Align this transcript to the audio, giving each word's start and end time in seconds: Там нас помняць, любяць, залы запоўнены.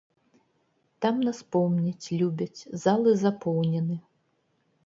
Там 1.05 1.15
нас 1.27 1.41
помняць, 1.55 2.07
любяць, 2.21 2.61
залы 2.87 3.15
запоўнены. 3.25 3.95